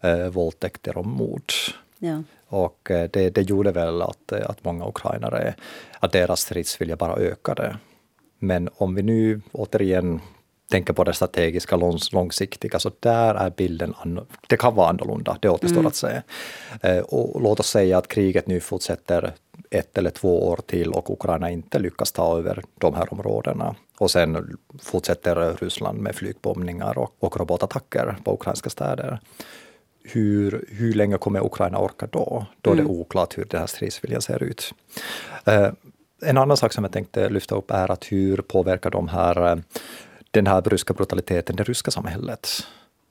eh, 0.00 0.28
våldtäkter 0.28 0.98
och 0.98 1.06
mord. 1.06 1.52
Ja. 1.98 2.22
Och 2.48 2.90
eh, 2.90 3.10
det, 3.12 3.30
det 3.30 3.42
gjorde 3.42 3.72
väl 3.72 4.02
att, 4.02 4.32
att 4.32 4.64
många 4.64 4.88
ukrainare, 4.88 5.54
att 6.00 6.12
deras 6.12 6.40
stridsvilja 6.40 6.96
bara 6.96 7.16
ökade. 7.16 7.76
Men 8.38 8.68
om 8.76 8.94
vi 8.94 9.02
nu 9.02 9.40
återigen 9.52 10.20
tänker 10.70 10.92
på 10.92 11.04
det 11.04 11.12
strategiska 11.12 11.76
långsiktiga, 12.12 12.78
så 12.78 12.90
där 13.00 13.34
är 13.34 13.50
bilden, 13.50 13.94
det 14.46 14.56
kan 14.56 14.74
vara 14.74 14.88
annorlunda, 14.88 15.38
det 15.40 15.48
återstår 15.48 15.76
mm. 15.76 15.86
att 15.86 15.94
se. 15.94 16.22
Eh, 16.82 16.98
och 16.98 17.42
låt 17.42 17.60
oss 17.60 17.68
säga 17.68 17.98
att 17.98 18.08
kriget 18.08 18.46
nu 18.46 18.60
fortsätter 18.60 19.32
ett 19.70 19.98
eller 19.98 20.10
två 20.10 20.48
år 20.48 20.60
till 20.66 20.92
och 20.92 21.10
Ukraina 21.10 21.50
inte 21.50 21.78
lyckas 21.78 22.12
ta 22.12 22.38
över 22.38 22.62
de 22.78 22.94
här 22.94 23.12
områdena. 23.12 23.74
Och 23.98 24.10
sen 24.10 24.56
fortsätter 24.82 25.56
Ryssland 25.60 25.98
med 25.98 26.14
flygbombningar 26.14 26.98
och, 26.98 27.14
och 27.18 27.36
robotattacker 27.36 28.16
på 28.24 28.34
ukrainska 28.34 28.70
städer. 28.70 29.20
Hur, 30.04 30.64
hur 30.68 30.94
länge 30.94 31.18
kommer 31.18 31.46
Ukraina 31.46 31.78
orka 31.78 32.06
då? 32.10 32.46
Då 32.60 32.70
är 32.70 32.74
det 32.74 32.82
mm. 32.82 32.92
oklart 32.92 33.38
hur 33.38 33.44
den 33.44 33.60
här 33.60 33.66
stridsviljan 33.66 34.22
ser 34.22 34.42
ut. 34.42 34.74
Eh, 35.44 35.70
en 36.22 36.38
annan 36.38 36.56
sak 36.56 36.72
som 36.72 36.84
jag 36.84 36.92
tänkte 36.92 37.28
lyfta 37.28 37.54
upp 37.54 37.70
är 37.70 37.90
att 37.90 38.12
hur 38.12 38.36
påverkar 38.36 38.90
de 38.90 39.08
här 39.08 39.52
eh, 39.52 39.56
den 40.34 40.46
här 40.46 40.62
ryska 40.62 40.94
brutaliteten, 40.94 41.56
det 41.56 41.64
ryska 41.64 41.90
samhället. 41.90 42.48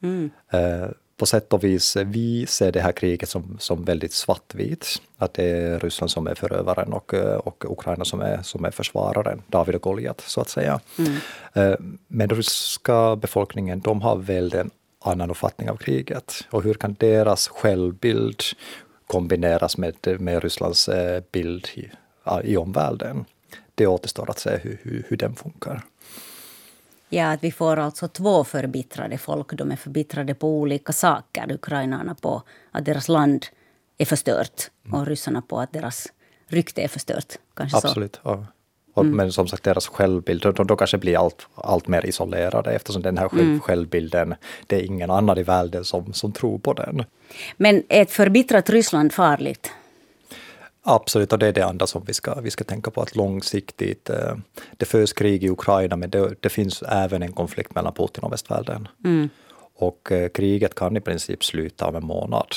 Mm. 0.04 0.30
Eh, 0.52 0.88
på 1.18 1.25
sätt 1.25 1.54
och 1.54 1.64
vis, 1.64 1.96
vi 1.96 2.46
ser 2.46 2.72
det 2.72 2.81
här 2.81 2.92
kriget 2.92 3.30
som, 3.30 3.58
som 3.60 3.84
väldigt 3.84 4.14
svartvit. 4.14 5.02
Att 5.18 5.34
det 5.34 5.44
är 5.44 5.80
Ryssland 5.80 6.12
som 6.12 6.28
är 6.28 6.36
förövaren 6.36 6.94
och, 6.94 7.14
och 7.44 7.72
Ukraina 7.72 8.06
som 8.06 8.22
är, 8.22 8.42
som 8.42 8.66
är 8.66 8.72
försvararen, 8.72 9.42
David 9.48 9.75
och 9.75 9.81
Goliat 9.81 10.22
så 10.22 10.42
att 10.42 10.50
säga. 10.50 10.80
Mm. 10.98 11.13
Eh, 11.53 11.75
men 12.08 12.30
den 12.30 12.38
ryska 12.38 13.15
befolkningen, 13.15 13.80
de 13.80 14.01
har 14.01 14.15
väl 14.15 14.53
en 14.56 14.72
annan 15.00 15.30
uppfattning 15.30 15.70
av 15.70 15.75
kriget. 15.75 16.34
Och 16.50 16.63
hur 16.63 16.74
kan 16.74 16.96
deras 17.00 17.48
självbild 17.48 18.42
kombineras 19.08 19.77
med, 19.77 19.96
med 20.20 20.44
Rysslands 20.44 20.89
eh, 20.89 21.24
bild 21.32 21.68
i, 21.74 21.92
i 22.44 22.58
omvärlden? 22.58 23.25
Det 23.75 23.88
återstår 23.88 24.30
att 24.30 24.39
se 24.39 24.58
hur, 24.62 24.80
hur, 24.84 25.06
hur 25.08 25.18
den 25.18 25.36
funkar. 25.36 25.84
Ja, 27.13 27.32
att 27.32 27.43
vi 27.43 27.51
får 27.51 27.77
alltså 27.77 28.08
två 28.08 28.43
förbittrade 28.43 29.17
folk. 29.17 29.53
De 29.53 29.72
är 29.72 29.75
förbittrade 29.75 30.34
på 30.34 30.48
olika 30.48 30.93
saker. 30.93 31.51
Ukrainarna 31.51 32.15
på 32.15 32.41
att 32.72 32.86
deras 32.86 33.08
land 33.08 33.46
är 33.98 34.05
förstört 34.05 34.70
och 34.84 34.93
mm. 34.93 35.05
ryssarna 35.05 35.41
på 35.41 35.60
att 35.60 35.74
deras 35.74 36.08
rykte 36.48 36.82
är 36.82 36.88
förstört. 36.88 37.34
Kanske 37.53 37.77
Absolut. 37.77 38.15
Så. 38.15 38.22
Ja. 38.24 38.46
Och, 38.93 39.03
mm. 39.03 39.17
Men 39.17 39.32
som 39.32 39.48
sagt, 39.48 39.63
deras 39.63 39.88
självbild, 39.88 40.41
de, 40.41 40.67
de 40.67 40.77
kanske 40.77 40.98
blir 40.98 41.17
allt, 41.17 41.48
allt 41.55 41.88
mer 41.88 42.05
isolerade 42.05 42.72
eftersom 42.72 43.01
den 43.01 43.17
här 43.17 43.29
själv, 43.29 43.43
mm. 43.43 43.60
självbilden, 43.60 44.36
det 44.67 44.75
är 44.75 44.86
ingen 44.86 45.12
annan 45.12 45.38
i 45.38 45.43
världen 45.43 45.86
som, 45.86 46.13
som 46.13 46.32
tror 46.32 46.60
på 46.60 46.74
den. 46.74 47.03
Men 47.58 47.84
är 47.89 48.01
ett 48.01 48.12
förbittrat 48.12 48.70
Ryssland 48.70 49.13
farligt? 49.13 49.72
Absolut, 50.86 51.34
och 51.34 51.40
det 51.40 51.48
är 51.48 51.54
det 51.54 51.66
andra 51.66 51.88
som 51.88 52.04
vi 52.08 52.13
ska, 52.13 52.42
vi 52.42 52.52
ska 52.52 52.63
tänka 52.63 52.92
på, 52.92 53.02
att 53.02 53.16
långsiktigt, 53.16 54.10
eh, 54.10 54.36
det 54.78 54.86
förs 54.86 55.13
krig 55.13 55.44
i 55.44 55.50
Ukraina, 55.50 55.96
men 55.96 56.10
det, 56.10 56.36
det 56.40 56.50
finns 56.50 56.82
även 56.82 57.24
en 57.24 57.32
konflikt 57.32 57.75
mellan 57.75 57.94
Putin 57.94 58.24
och 58.24 58.32
västvärlden. 58.32 58.88
Mm. 59.06 59.30
Och 59.75 60.12
eh, 60.12 60.30
kriget 60.30 60.75
kan 60.75 60.98
i 60.98 61.02
princip 61.02 61.44
sluta 61.44 61.88
om 61.88 61.96
en 61.96 62.06
månad. 62.06 62.48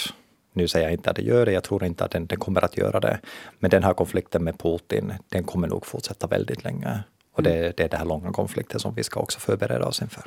Nu 0.52 0.68
säger 0.68 0.87
jag 0.87 0.92
inte 0.92 1.11
att 1.11 1.16
det 1.16 1.23
gör 1.23 1.47
det, 1.47 1.52
jag 1.52 1.64
tror 1.64 1.85
inte 1.85 2.04
att 2.04 2.11
den, 2.11 2.26
den 2.26 2.38
kommer 2.38 2.64
att 2.64 2.76
göra 2.76 3.00
det. 3.00 3.18
Men 3.59 3.71
den 3.71 3.85
här 3.85 3.95
konflikten 3.95 4.45
med 4.45 4.59
Putin, 4.59 5.12
den 5.28 5.45
kommer 5.45 5.68
nog 5.68 5.87
fortsätta 5.87 6.26
väldigt 6.26 6.64
länge. 6.64 7.00
Och 7.33 7.42
det, 7.42 7.59
mm. 7.59 7.73
det 7.76 7.85
är 7.85 7.88
den 7.88 7.99
här 7.99 8.06
långa 8.06 8.33
konflikten 8.33 8.80
som 8.80 8.95
vi 8.95 9.04
ska 9.04 9.21
också 9.21 9.40
förbereda 9.40 9.87
oss 9.87 10.02
inför. 10.02 10.25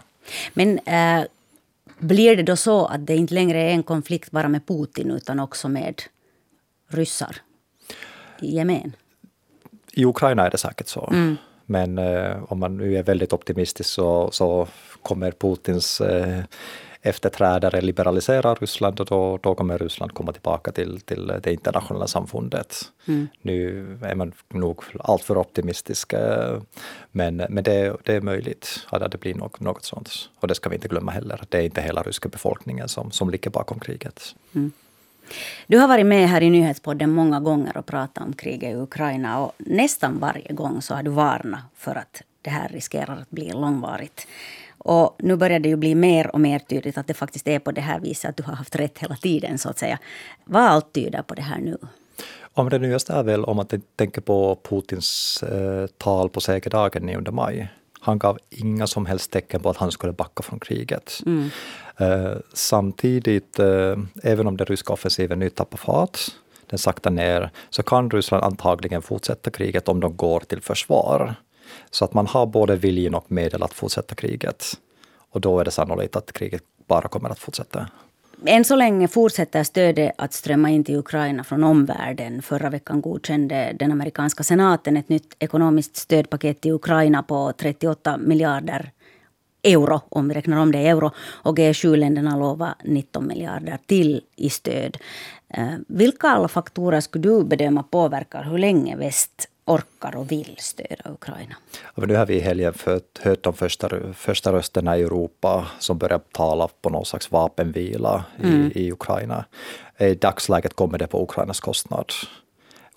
Men 0.53 0.79
äh, 0.79 1.25
blir 1.99 2.35
det 2.35 2.43
då 2.43 2.55
så 2.55 2.85
att 2.85 3.07
det 3.07 3.15
inte 3.15 3.33
längre 3.33 3.61
är 3.61 3.69
en 3.69 3.83
konflikt 3.83 4.31
bara 4.31 4.47
med 4.47 4.67
Putin 4.67 5.11
utan 5.11 5.39
också 5.39 5.69
med 5.69 6.01
ryssar? 6.87 7.35
I 8.41 8.55
gemen? 8.55 8.95
I 9.93 10.05
Ukraina 10.05 10.45
är 10.45 10.51
det 10.51 10.57
säkert 10.57 10.87
så. 10.87 11.09
Mm. 11.11 11.35
Men 11.65 11.97
eh, 11.97 12.43
om 12.47 12.59
man 12.59 12.77
nu 12.77 12.97
är 12.97 13.03
väldigt 13.03 13.33
optimistisk 13.33 13.89
så, 13.89 14.31
så 14.31 14.67
kommer 15.01 15.31
Putins 15.31 16.01
eh, 16.01 16.43
efterträdare 17.01 17.81
liberaliserar 17.81 18.55
Ryssland 18.55 18.99
och 18.99 19.05
då, 19.05 19.37
då 19.37 19.55
kommer 19.55 19.77
Ryssland 19.77 20.13
komma 20.13 20.31
tillbaka 20.31 20.71
till, 20.71 21.01
till 21.01 21.33
det 21.43 21.53
internationella 21.53 22.07
samfundet. 22.07 22.75
Mm. 23.07 23.27
Nu 23.41 23.85
är 24.03 24.15
man 24.15 24.33
nog 24.47 24.83
alltför 24.99 25.37
optimistisk, 25.37 26.13
eh, 26.13 26.61
men, 27.11 27.35
men 27.49 27.63
det, 27.63 27.95
det 28.03 28.15
är 28.15 28.21
möjligt 28.21 28.87
att 28.89 29.11
det 29.11 29.17
blir 29.17 29.35
något, 29.35 29.59
något 29.59 29.85
sånt. 29.85 30.11
Och 30.39 30.47
det 30.47 30.55
ska 30.55 30.69
vi 30.69 30.75
inte 30.75 30.87
glömma 30.87 31.11
heller. 31.11 31.41
Det 31.49 31.57
är 31.57 31.61
inte 31.61 31.81
hela 31.81 32.01
ryska 32.01 32.29
befolkningen 32.29 32.89
som, 32.89 33.11
som 33.11 33.29
ligger 33.29 33.51
bakom 33.51 33.79
kriget. 33.79 34.35
Mm. 34.55 34.71
Du 35.67 35.77
har 35.77 35.87
varit 35.87 36.05
med 36.05 36.29
här 36.29 36.43
i 36.43 36.49
nyhetspodden 36.49 37.09
många 37.09 37.39
gånger 37.39 37.77
och 37.77 37.85
pratat 37.85 38.23
om 38.23 38.33
kriget 38.33 38.73
i 38.73 38.75
Ukraina. 38.75 39.39
Och 39.39 39.51
nästan 39.57 40.19
varje 40.19 40.53
gång 40.53 40.81
så 40.81 40.95
har 40.95 41.03
du 41.03 41.11
varnat 41.11 41.61
för 41.75 41.95
att 41.95 42.21
det 42.41 42.49
här 42.49 42.69
riskerar 42.69 43.17
att 43.21 43.29
bli 43.29 43.51
långvarigt. 43.51 44.27
Och 44.77 45.15
nu 45.19 45.35
börjar 45.35 45.59
det 45.59 45.69
ju 45.69 45.75
bli 45.75 45.95
mer 45.95 46.33
och 46.33 46.39
mer 46.39 46.59
tydligt 46.59 46.97
att 46.97 47.07
det 47.07 47.13
faktiskt 47.13 47.47
är 47.47 47.59
på 47.59 47.71
det 47.71 47.81
här 47.81 47.99
viset 47.99 48.29
att 48.29 48.37
du 48.37 48.43
har 48.43 48.53
haft 48.53 48.75
rätt 48.75 48.99
hela 48.99 49.15
tiden. 49.15 49.57
så 49.57 49.69
att 49.69 49.79
säga. 49.79 49.99
Vad 50.45 50.63
allt 50.63 50.93
tyder 50.93 51.21
på 51.21 51.35
det 51.35 51.41
här 51.41 51.59
nu? 51.59 51.77
Om 52.53 52.69
det 52.69 52.79
nyaste 52.79 53.13
är 53.13 53.23
väl 53.23 53.43
om 53.45 53.55
man 53.55 53.67
tänker 53.95 54.21
på 54.21 54.59
Putins 54.63 55.43
eh, 55.43 55.87
tal 55.87 56.29
på 56.29 56.41
säkerdagen 56.41 57.03
9 57.03 57.31
maj. 57.31 57.69
Han 57.99 58.19
gav 58.19 58.37
inga 58.49 58.87
som 58.87 59.05
helst 59.05 59.31
tecken 59.31 59.61
på 59.61 59.69
att 59.69 59.77
han 59.77 59.91
skulle 59.91 60.13
backa 60.13 60.43
från 60.43 60.59
kriget. 60.59 61.21
Mm. 61.25 61.49
Eh, 61.97 62.37
samtidigt, 62.53 63.59
eh, 63.59 63.97
även 64.23 64.47
om 64.47 64.57
den 64.57 64.67
ryska 64.67 64.93
offensiven 64.93 65.39
nu 65.39 65.49
tappar 65.49 65.77
fart, 65.77 66.19
den 66.69 66.79
saktar 66.79 67.11
ner, 67.11 67.49
så 67.69 67.83
kan 67.83 68.11
Ryssland 68.11 68.43
antagligen 68.43 69.01
fortsätta 69.01 69.51
kriget 69.51 69.87
om 69.87 69.99
de 69.99 70.17
går 70.17 70.39
till 70.39 70.61
försvar. 70.61 71.35
Så 71.91 72.05
att 72.05 72.13
man 72.13 72.27
har 72.27 72.45
både 72.45 72.75
viljan 72.75 73.15
och 73.15 73.31
medel 73.31 73.63
att 73.63 73.73
fortsätta 73.73 74.15
kriget. 74.15 74.65
Och 75.31 75.41
då 75.41 75.59
är 75.59 75.65
det 75.65 75.71
sannolikt 75.71 76.15
att 76.15 76.31
kriget 76.31 76.63
bara 76.87 77.07
kommer 77.07 77.29
att 77.29 77.39
fortsätta. 77.39 77.87
Än 78.45 78.65
så 78.65 78.75
länge 78.75 79.07
fortsätter 79.07 79.63
stödet 79.63 80.11
att 80.17 80.33
strömma 80.33 80.69
in 80.69 80.83
till 80.83 80.95
Ukraina 80.95 81.43
från 81.43 81.63
omvärlden. 81.63 82.41
Förra 82.41 82.69
veckan 82.69 83.01
godkände 83.01 83.75
den 83.79 83.91
amerikanska 83.91 84.43
senaten 84.43 84.97
ett 84.97 85.09
nytt 85.09 85.35
ekonomiskt 85.39 85.95
stödpaket 85.95 86.61
till 86.61 86.71
Ukraina 86.71 87.23
på 87.23 87.53
38 87.57 88.17
miljarder 88.17 88.91
euro, 89.63 90.01
om 90.09 90.27
vi 90.27 90.33
räknar 90.33 90.57
om 90.57 90.71
det 90.71 90.79
i 90.79 90.87
euro. 90.87 91.11
Och 91.17 91.57
G7-länderna 91.57 92.37
lovar 92.37 92.73
19 92.83 93.27
miljarder 93.27 93.77
till 93.85 94.21
i 94.35 94.49
stöd. 94.49 94.97
Eh, 95.53 95.73
vilka 95.87 96.27
alla 96.27 96.47
faktorer 96.47 97.01
skulle 97.01 97.29
du 97.29 97.43
bedöma 97.43 97.83
påverkar 97.83 98.43
hur 98.43 98.57
länge 98.57 98.95
väst 98.95 99.48
orkar 99.69 100.15
och 100.15 100.31
vill 100.31 100.55
stödja 100.59 101.11
Ukraina. 101.13 101.55
Ja, 101.95 102.05
nu 102.05 102.15
har 102.15 102.25
vi 102.25 102.35
i 102.35 102.39
helgen 102.39 102.73
hört 103.23 103.43
de 103.43 103.53
första, 103.53 103.89
första 104.13 104.53
rösterna 104.53 104.97
i 104.97 105.01
Europa 105.01 105.67
som 105.79 105.97
börjar 105.97 106.19
tala 106.31 106.67
på 106.81 106.89
någon 106.89 107.05
slags 107.05 107.31
vapenvila 107.31 108.25
mm. 108.43 108.71
i, 108.75 108.85
i 108.85 108.91
Ukraina. 108.91 109.45
I 109.97 110.15
dagsläget 110.15 110.73
kommer 110.73 110.97
det 110.97 111.07
på 111.07 111.23
Ukrainas 111.23 111.59
kostnad. 111.59 112.05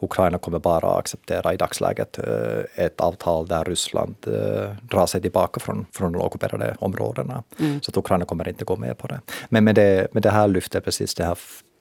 Ukraina 0.02 0.38
kommer 0.38 0.58
bara 0.58 0.94
acceptera 0.98 1.54
i 1.54 1.56
dagsläget 1.56 2.18
eh, 2.18 2.84
ett 2.84 3.00
avtal 3.00 3.46
där 3.46 3.64
Ryssland 3.64 4.14
eh, 4.26 4.74
drar 4.82 5.06
sig 5.06 5.20
tillbaka 5.20 5.60
från, 5.60 5.86
från 5.92 6.12
de 6.12 6.22
ockuperade 6.22 6.76
områdena. 6.78 7.42
Mm. 7.58 7.82
Så 7.82 7.90
att 7.90 7.96
Ukraina 7.96 8.24
kommer 8.24 8.48
inte 8.48 8.64
gå 8.64 8.76
med 8.76 8.98
på 8.98 9.06
det. 9.06 9.20
Men 9.48 9.64
med 9.64 9.74
det, 9.74 10.14
med 10.14 10.22
det 10.22 10.30
här 10.30 10.48
lyfter 10.48 10.80
precis 10.80 11.14
det 11.14 11.24
här 11.24 11.38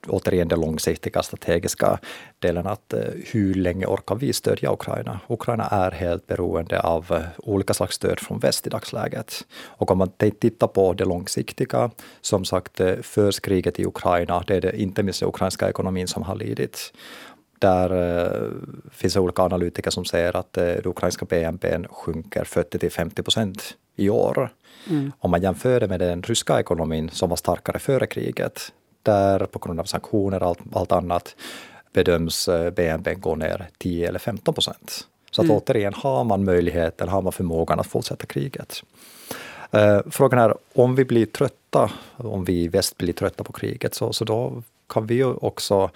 återigen 0.08 0.48
den 0.48 0.60
långsiktiga 0.60 1.22
strategiska 1.22 1.98
delen 2.38 2.66
att 2.66 2.92
eh, 2.92 3.00
hur 3.32 3.54
länge 3.54 3.86
orkar 3.86 4.14
vi 4.14 4.32
stödja 4.32 4.72
Ukraina? 4.72 5.20
Ukraina 5.28 5.64
är 5.64 5.90
helt 5.90 6.26
beroende 6.26 6.80
av 6.80 7.12
eh, 7.12 7.22
olika 7.38 7.74
slags 7.74 7.96
stöd 7.96 8.20
från 8.20 8.38
väst 8.38 8.66
i 8.66 8.70
dagsläget. 8.70 9.46
Och 9.64 9.90
om 9.90 9.98
man 9.98 10.10
tittar 10.38 10.66
på 10.66 10.92
det 10.92 11.04
långsiktiga, 11.04 11.90
som 12.20 12.44
sagt, 12.44 12.80
eh, 12.80 12.94
förs 13.02 13.40
kriget 13.40 13.80
i 13.80 13.86
Ukraina, 13.86 14.44
det 14.46 14.56
är 14.56 14.60
det 14.60 14.80
inte 14.80 15.02
minst 15.02 15.20
den 15.20 15.28
ukrainska 15.28 15.68
ekonomin 15.68 16.08
som 16.08 16.22
har 16.22 16.34
lidit. 16.34 16.92
Där 17.58 18.50
finns 18.90 19.14
det 19.14 19.20
olika 19.20 19.42
analytiker 19.42 19.90
som 19.90 20.04
säger 20.04 20.36
att 20.36 20.58
uh, 20.58 20.64
det 20.64 20.86
ukrainska 20.86 21.24
BNP 21.24 21.78
sjunker 21.90 22.44
40 22.44 22.78
till 22.78 22.90
50 22.90 23.22
procent 23.22 23.74
i 23.96 24.10
år. 24.10 24.50
Mm. 24.90 25.12
Om 25.18 25.30
man 25.30 25.42
jämför 25.42 25.80
det 25.80 25.88
med 25.88 26.00
den 26.00 26.22
ryska 26.22 26.60
ekonomin 26.60 27.10
som 27.10 27.30
var 27.30 27.36
starkare 27.36 27.78
före 27.78 28.06
kriget, 28.06 28.72
där 29.02 29.46
på 29.46 29.58
grund 29.58 29.80
av 29.80 29.84
sanktioner 29.84 30.42
och 30.42 30.48
allt, 30.48 30.60
allt 30.72 30.92
annat 30.92 31.36
bedöms 31.92 32.48
eh, 32.48 32.70
BNP 32.70 33.14
gå 33.14 33.34
ner 33.34 33.68
10 33.78 34.08
eller 34.08 34.18
15 34.18 34.54
procent. 34.54 35.06
Så 35.30 35.42
att 35.42 35.44
mm. 35.44 35.56
återigen, 35.56 35.94
har 35.94 36.24
man 36.24 36.44
möjligheten, 36.44 37.08
har 37.08 37.22
man 37.22 37.32
förmågan 37.32 37.80
att 37.80 37.86
fortsätta 37.86 38.26
kriget? 38.26 38.82
Eh, 39.70 40.00
frågan 40.10 40.38
är 40.38 40.54
om 40.74 40.94
vi 40.94 41.04
blir 41.04 41.26
trötta, 41.26 41.90
om 42.16 42.44
vi 42.44 42.62
i 42.62 42.68
väst 42.68 42.98
blir 42.98 43.12
trötta 43.12 43.44
på 43.44 43.52
kriget, 43.52 43.94
så, 43.94 44.12
så 44.12 44.24
då 44.24 44.62
kan 44.88 45.06
vi 45.06 45.14
ju 45.14 45.34
också 45.34 45.90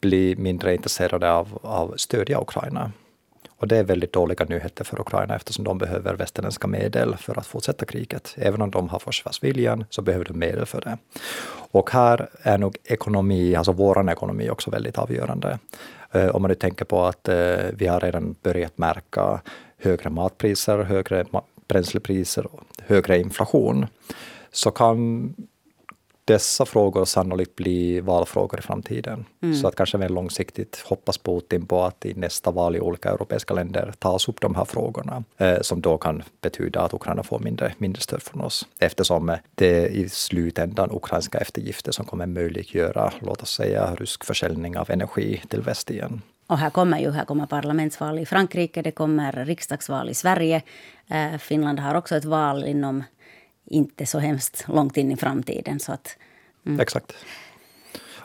bli 0.00 0.36
mindre 0.36 0.74
intresserade 0.74 1.32
av, 1.32 1.58
av 1.62 1.94
stödja 1.96 2.40
Ukraina. 2.40 2.92
Och 3.58 3.68
det 3.68 3.76
är 3.76 3.84
väldigt 3.84 4.12
dåliga 4.12 4.44
nyheter 4.48 4.84
för 4.84 5.00
Ukraina 5.00 5.36
eftersom 5.36 5.64
de 5.64 5.78
behöver 5.78 6.14
västerländska 6.14 6.66
medel 6.66 7.16
för 7.16 7.38
att 7.38 7.46
fortsätta 7.46 7.86
kriget. 7.86 8.34
Även 8.38 8.62
om 8.62 8.70
de 8.70 8.88
har 8.88 8.98
försvarsviljan 8.98 9.84
så 9.90 10.02
behöver 10.02 10.24
de 10.24 10.38
medel 10.38 10.66
för 10.66 10.80
det. 10.80 10.98
Och 11.70 11.90
här 11.90 12.28
är 12.42 12.58
nog 12.58 12.76
ekonomi, 12.84 13.56
alltså 13.56 13.72
vår 13.72 14.10
ekonomi 14.10 14.50
också 14.50 14.70
väldigt 14.70 14.98
avgörande. 14.98 15.58
Eh, 16.12 16.28
om 16.28 16.42
man 16.42 16.48
nu 16.48 16.54
tänker 16.54 16.84
på 16.84 17.04
att 17.04 17.28
eh, 17.28 17.56
vi 17.72 17.86
har 17.86 18.00
redan 18.00 18.34
börjat 18.42 18.78
märka 18.78 19.40
högre 19.78 20.10
matpriser, 20.10 20.78
högre 20.78 21.24
bränslepriser, 21.68 22.46
högre 22.82 23.18
inflation, 23.18 23.86
så 24.52 24.70
kan 24.70 25.34
dessa 26.26 26.66
frågor 26.66 27.04
sannolikt 27.04 27.56
bli 27.56 28.00
valfrågor 28.00 28.58
i 28.58 28.62
framtiden. 28.62 29.24
Mm. 29.42 29.56
Så 29.56 29.68
att 29.68 29.76
kanske 29.76 29.98
mer 29.98 30.08
långsiktigt 30.08 30.82
hoppas 30.86 31.18
Putin 31.18 31.66
på 31.66 31.82
att 31.82 32.06
i 32.06 32.14
nästa 32.14 32.50
val 32.50 32.76
i 32.76 32.80
olika 32.80 33.10
europeiska 33.10 33.54
länder 33.54 33.94
tas 33.98 34.28
upp 34.28 34.40
de 34.40 34.54
här 34.54 34.64
frågorna, 34.64 35.24
eh, 35.36 35.60
som 35.60 35.80
då 35.80 35.98
kan 35.98 36.22
betyda 36.40 36.80
att 36.80 36.94
Ukraina 36.94 37.22
får 37.22 37.38
mindre, 37.38 37.74
mindre 37.78 38.02
stöd 38.02 38.22
från 38.22 38.40
oss. 38.40 38.66
Eftersom 38.78 39.36
det 39.54 39.84
är 39.84 39.86
i 39.86 40.08
slutändan 40.08 40.90
ukrainska 40.92 41.38
eftergifter 41.38 41.92
som 41.92 42.04
kommer 42.06 42.26
möjliggöra, 42.26 43.12
låt 43.20 43.42
oss 43.42 43.54
säga, 43.54 43.94
rysk 43.94 44.24
försäljning 44.24 44.78
av 44.78 44.90
energi 44.90 45.42
till 45.48 45.60
väst 45.60 45.90
igen. 45.90 46.22
Och 46.46 46.58
här 46.58 46.70
kommer 46.70 46.98
ju 46.98 47.10
här 47.10 47.24
kommer 47.24 47.46
parlamentsval 47.46 48.18
i 48.18 48.26
Frankrike, 48.26 48.82
det 48.82 48.90
kommer 48.90 49.44
riksdagsval 49.44 50.10
i 50.10 50.14
Sverige. 50.14 50.62
Eh, 51.08 51.38
Finland 51.38 51.80
har 51.80 51.94
också 51.94 52.16
ett 52.16 52.24
val 52.24 52.64
inom 52.64 53.04
inte 53.66 54.06
så 54.06 54.18
hemskt 54.18 54.64
långt 54.68 54.96
in 54.96 55.12
i 55.12 55.16
framtiden. 55.16 55.80
Så 55.80 55.92
att, 55.92 56.16
mm. 56.66 56.80
Exakt. 56.80 57.12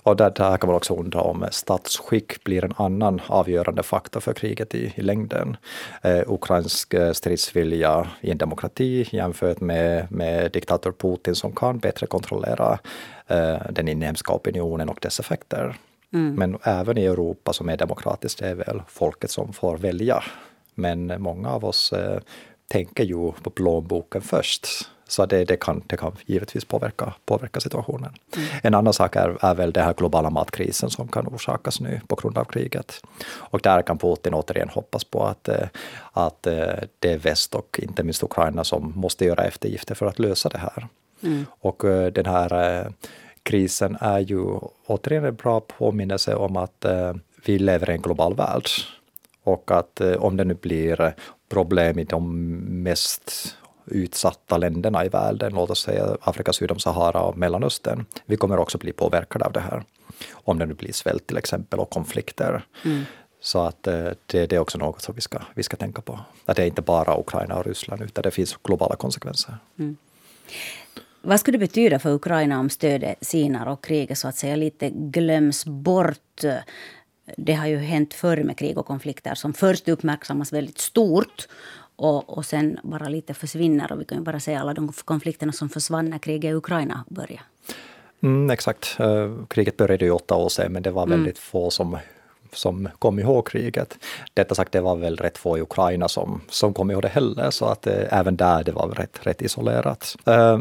Och 0.03 0.15
där, 0.15 0.29
där 0.29 0.57
kan 0.57 0.67
man 0.67 0.75
också 0.75 0.95
undra 0.95 1.21
om 1.21 1.47
statsskick 1.51 2.43
blir 2.43 2.65
en 2.65 2.73
annan 2.77 3.21
avgörande 3.27 3.83
faktor 3.83 4.19
för 4.19 4.33
kriget 4.33 4.75
i, 4.75 4.93
i 4.95 5.01
längden. 5.01 5.57
Eh, 6.01 6.21
ukrainsk 6.27 6.93
eh, 6.93 7.11
stridsvilja 7.11 8.07
i 8.21 8.31
en 8.31 8.37
demokrati 8.37 9.07
jämfört 9.11 9.61
med, 9.61 10.11
med 10.11 10.51
diktator 10.51 10.91
Putin 10.91 11.35
som 11.35 11.55
kan 11.55 11.79
bättre 11.79 12.07
kontrollera 12.07 12.79
eh, 13.27 13.57
den 13.69 13.87
inhemska 13.87 14.33
opinionen 14.33 14.89
och 14.89 14.99
dess 15.01 15.19
effekter. 15.19 15.75
Mm. 16.13 16.35
Men 16.35 16.57
även 16.63 16.97
i 16.97 17.05
Europa 17.05 17.53
som 17.53 17.69
är 17.69 17.77
demokratiskt, 17.77 18.39
det 18.39 18.47
är 18.47 18.55
väl 18.55 18.81
folket 18.87 19.31
som 19.31 19.53
får 19.53 19.77
välja. 19.77 20.23
Men 20.75 21.21
många 21.21 21.49
av 21.49 21.65
oss 21.65 21.93
eh, 21.93 22.19
tänker 22.67 23.03
ju 23.03 23.31
på 23.31 23.49
plånboken 23.49 24.21
först. 24.21 24.67
Så 25.11 25.25
det, 25.25 25.45
det, 25.45 25.57
kan, 25.57 25.83
det 25.87 25.97
kan 25.97 26.11
givetvis 26.25 26.65
påverka, 26.65 27.13
påverka 27.25 27.59
situationen. 27.59 28.13
Mm. 28.35 28.47
En 28.63 28.73
annan 28.73 28.93
sak 28.93 29.15
är, 29.15 29.45
är 29.45 29.55
väl 29.55 29.71
den 29.71 29.83
här 29.83 29.93
globala 29.93 30.29
matkrisen 30.29 30.89
som 30.89 31.07
kan 31.07 31.27
orsakas 31.27 31.79
nu 31.79 32.01
på 32.07 32.15
grund 32.15 32.37
av 32.37 32.45
kriget. 32.45 33.01
Och 33.25 33.59
där 33.61 33.81
kan 33.81 33.97
Putin 33.97 34.33
återigen 34.33 34.69
hoppas 34.69 35.03
på 35.03 35.23
att, 35.23 35.47
eh, 35.47 35.67
att 36.11 36.47
eh, 36.47 36.73
det 36.99 37.13
är 37.13 37.17
väst 37.17 37.55
och 37.55 37.79
inte 37.83 38.03
minst 38.03 38.23
Ukraina 38.23 38.63
som 38.63 38.93
måste 38.95 39.25
göra 39.25 39.43
eftergifter 39.43 39.95
för 39.95 40.05
att 40.05 40.19
lösa 40.19 40.49
det 40.49 40.57
här. 40.57 40.87
Mm. 41.23 41.45
Och 41.59 41.85
eh, 41.85 42.11
den 42.11 42.25
här 42.25 42.87
krisen 43.43 43.97
är 44.01 44.19
ju 44.19 44.59
återigen 44.87 45.25
en 45.25 45.35
bra 45.35 45.59
påminnelse 45.59 46.35
om 46.35 46.57
att 46.57 46.85
vi 47.45 47.59
lever 47.59 47.89
i 47.89 47.93
en 47.93 48.01
global 48.01 48.35
värld. 48.35 48.69
Och 49.43 49.71
att 49.71 50.01
om 50.19 50.37
det 50.37 50.43
nu 50.43 50.53
blir 50.53 51.13
problem 51.49 51.99
i 51.99 52.03
de 52.03 52.33
mest 52.83 53.55
utsatta 53.85 54.57
länderna 54.57 55.05
i 55.05 55.09
världen, 55.09 55.53
låt 55.53 55.69
oss 55.69 55.81
säga 55.81 56.17
Afrika 56.21 56.53
sydd 56.53 56.71
om 56.71 56.79
Sahara 56.79 57.21
och 57.21 57.37
Mellanöstern, 57.37 58.05
vi 58.25 58.37
kommer 58.37 58.59
också 58.59 58.77
bli 58.77 58.91
påverkade 58.91 59.45
av 59.45 59.51
det 59.51 59.59
här. 59.59 59.83
Om 60.31 60.59
det 60.59 60.65
nu 60.65 60.73
blir 60.73 60.93
svält 60.93 61.27
till 61.27 61.37
exempel 61.37 61.79
och 61.79 61.89
konflikter. 61.89 62.65
Mm. 62.85 63.03
Så 63.41 63.59
att 63.59 63.87
eh, 63.87 63.93
det, 64.25 64.45
det, 64.45 64.53
är 64.53 64.59
också 64.59 64.77
något 64.77 65.01
som 65.01 65.15
vi 65.15 65.21
ska, 65.21 65.39
vi 65.53 65.63
ska 65.63 65.77
tänka 65.77 66.01
på. 66.01 66.19
Att 66.45 66.55
det 66.55 66.63
är 66.63 66.67
inte 66.67 66.81
bara 66.81 67.19
Ukraina 67.19 67.57
och 67.57 67.65
Ryssland, 67.65 68.01
utan 68.01 68.21
det 68.21 68.31
finns 68.31 68.57
globala 68.63 68.95
konsekvenser. 68.95 69.57
Mm. 69.79 69.97
Vad 71.21 71.39
skulle 71.39 71.57
det 71.57 71.65
betyda 71.67 71.99
för 71.99 72.13
Ukraina 72.13 72.59
om 72.59 72.69
stödet 72.69 73.25
sinar 73.25 73.65
och 73.65 73.83
kriget 73.83 74.17
så 74.17 74.27
att 74.27 74.35
säga 74.35 74.55
lite 74.55 74.89
glöms 74.89 75.65
bort? 75.65 76.43
Det 77.37 77.53
har 77.53 77.67
ju 77.67 77.77
hänt 77.77 78.13
förr 78.13 78.43
med 78.43 78.57
krig 78.57 78.77
och 78.77 78.85
konflikter 78.85 79.35
som 79.35 79.53
först 79.53 79.87
uppmärksammas 79.87 80.53
väldigt 80.53 80.79
stort 80.79 81.47
och, 82.01 82.37
och 82.37 82.45
sen 82.45 82.79
bara 82.83 83.09
lite 83.09 83.33
försvinner. 83.33 83.91
Och 83.91 84.01
vi 84.01 84.05
kan 84.05 84.23
bara 84.23 84.39
se 84.39 84.55
alla 84.55 84.73
de 84.73 84.93
konflikterna 85.05 85.51
som 85.51 85.69
försvann 85.69 86.09
när 86.09 86.17
kriget 86.17 86.51
i 86.51 86.53
Ukraina 86.53 87.05
började. 87.09 87.41
Mm, 88.23 88.49
exakt. 88.49 88.97
Uh, 88.99 89.45
kriget 89.45 89.77
började 89.77 90.05
ju 90.05 90.11
åtta 90.11 90.35
år 90.35 90.49
sedan, 90.49 90.71
men 90.71 90.83
det 90.83 90.91
var 90.91 91.03
mm. 91.03 91.17
väldigt 91.17 91.37
mm. 91.37 91.41
få 91.41 91.69
som 91.69 91.97
som 92.53 92.89
kom 92.99 93.19
ihåg 93.19 93.47
kriget. 93.47 93.97
Detta 94.33 94.55
sagt, 94.55 94.71
det 94.71 94.81
var 94.81 94.95
väl 94.95 95.17
rätt 95.17 95.37
få 95.37 95.57
i 95.57 95.61
Ukraina 95.61 96.07
som, 96.07 96.41
som 96.49 96.73
kom 96.73 96.91
ihåg 96.91 97.01
det 97.01 97.07
heller, 97.07 97.51
så 97.51 97.65
att 97.65 97.87
eh, 97.87 98.19
även 98.19 98.35
där 98.35 98.63
det 98.63 98.71
var 98.71 98.87
rätt, 98.87 99.19
rätt 99.23 99.41
isolerat. 99.41 100.15
Eh, 100.25 100.59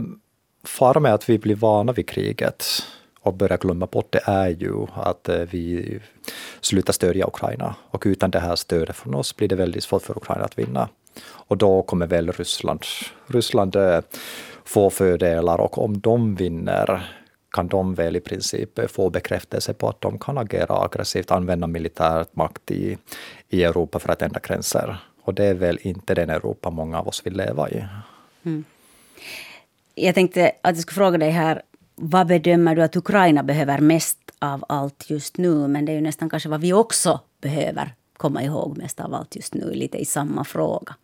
fara 0.64 1.00
med 1.00 1.14
att 1.14 1.28
vi 1.28 1.38
blir 1.38 1.54
vana 1.54 1.92
vid 1.92 2.08
kriget 2.08 2.64
och 3.20 3.34
börjar 3.34 3.58
glömma 3.58 3.86
bort 3.86 4.12
det 4.12 4.22
är 4.24 4.48
ju 4.48 4.86
att 4.94 5.28
eh, 5.28 5.38
vi 5.38 5.98
slutar 6.60 6.92
stödja 6.92 7.26
Ukraina. 7.26 7.74
Och 7.90 8.02
utan 8.06 8.30
det 8.30 8.40
här 8.40 8.56
stödet 8.56 8.96
från 8.96 9.14
oss 9.14 9.36
blir 9.36 9.48
det 9.48 9.56
väldigt 9.56 9.84
svårt 9.84 10.02
för 10.02 10.16
Ukraina 10.16 10.44
att 10.44 10.58
vinna. 10.58 10.88
Och 11.22 11.56
då 11.56 11.82
kommer 11.82 12.06
väl 12.06 12.32
Ryssland, 12.32 12.84
Ryssland 13.26 13.76
eh, 13.76 14.00
få 14.64 14.90
fördelar 14.90 15.60
och 15.60 15.78
om 15.78 16.00
de 16.00 16.34
vinner 16.34 17.16
kan 17.50 17.68
de 17.68 17.94
väl 17.94 18.16
i 18.16 18.20
princip 18.20 18.78
eh, 18.78 18.86
få 18.86 19.10
bekräftelse 19.10 19.74
på 19.74 19.88
att 19.88 20.00
de 20.00 20.18
kan 20.18 20.38
agera 20.38 20.84
aggressivt, 20.84 21.30
använda 21.30 21.66
militär 21.66 22.26
makt 22.32 22.70
i, 22.70 22.98
i 23.48 23.64
Europa 23.64 23.98
för 23.98 24.12
att 24.12 24.22
ändra 24.22 24.40
gränser. 24.40 24.96
Och 25.22 25.34
det 25.34 25.44
är 25.44 25.54
väl 25.54 25.78
inte 25.82 26.14
den 26.14 26.30
Europa 26.30 26.70
många 26.70 26.98
av 26.98 27.08
oss 27.08 27.26
vill 27.26 27.36
leva 27.36 27.70
i. 27.70 27.84
Mm. 28.42 28.64
Jag 29.94 30.14
tänkte 30.14 30.46
att 30.62 30.76
jag 30.76 30.78
skulle 30.78 30.94
fråga 30.94 31.18
dig 31.18 31.30
här, 31.30 31.62
vad 31.94 32.26
bedömer 32.26 32.74
du 32.74 32.82
att 32.82 32.96
Ukraina 32.96 33.42
behöver 33.42 33.78
mest 33.78 34.18
av 34.38 34.64
allt 34.68 35.10
just 35.10 35.38
nu? 35.38 35.68
Men 35.68 35.84
det 35.84 35.92
är 35.92 35.94
ju 35.94 36.00
nästan 36.00 36.30
kanske 36.30 36.48
vad 36.48 36.60
vi 36.60 36.72
också 36.72 37.20
behöver 37.40 37.94
komma 38.20 38.42
ihåg 38.42 38.78
mest 38.78 39.00
av 39.00 39.14
allt 39.14 39.36
just 39.36 39.54
nu, 39.54 39.72
lite 39.72 39.98
i 39.98 40.04
samma 40.04 40.44
fråga. 40.44 40.94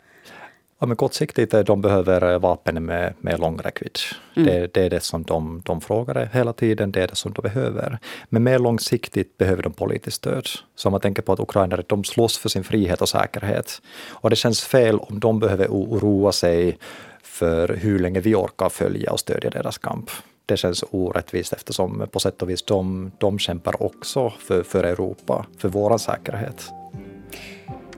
Ja, 0.79 0.87
men 0.87 0.97
kortsiktigt 0.97 1.55
de 1.67 1.81
behöver 1.81 2.33
eh, 2.33 2.39
vapen 2.39 2.85
med, 2.85 3.15
med 3.21 3.41
lång 3.41 3.59
räckvidd. 3.59 3.99
Mm. 4.37 4.49
Det, 4.49 4.75
det, 4.75 4.83
är 4.83 4.91
det 4.91 5.01
som 5.01 5.23
de, 5.23 5.63
de 5.65 5.81
frågar 5.81 6.31
hela 6.33 6.53
tiden, 6.53 6.93
det 6.93 7.03
är 7.03 7.09
det 7.09 7.15
som 7.15 7.33
de 7.33 7.43
behöver. 7.43 7.99
Men 8.29 8.43
mer 8.43 8.59
långsiktigt 8.59 9.39
behöver 9.39 9.63
de 9.63 9.73
politiskt 9.73 10.17
stöd. 10.17 10.47
Så 10.75 10.89
om 10.89 10.93
man 10.93 11.01
tänker 11.01 11.23
på 11.23 11.33
att 11.33 11.41
ukrainare 11.41 11.83
de 11.87 12.05
slåss 12.05 12.39
för 12.39 12.49
sin 12.49 12.65
frihet 12.65 13.03
och 13.03 13.09
säkerhet. 13.09 13.83
Och 14.09 14.31
det 14.31 14.37
känns 14.37 14.65
fel 14.65 14.99
om 14.99 15.21
de 15.21 15.39
behöver 15.39 15.67
oroa 15.69 16.33
sig 16.33 16.79
för 17.23 17.69
hur 17.69 17.99
länge 17.99 18.21
vi 18.21 18.35
orkar 18.35 18.69
följa 18.69 19.13
och 19.13 19.21
stödja 19.21 19.51
deras 19.51 19.79
kamp. 19.79 20.11
Det 20.47 20.57
känns 20.57 20.85
orättvist 20.91 21.53
eftersom 21.53 22.07
på 22.11 22.21
sätt 22.21 22.43
och 22.43 22.51
vis 22.51 22.63
de, 22.63 23.13
de 23.19 23.39
kämpar 23.39 23.83
också 23.83 24.33
för, 24.39 24.63
för 24.63 24.85
Europa, 24.85 25.47
för 25.59 25.69
vår 25.69 25.99
säkerhet. 25.99 26.73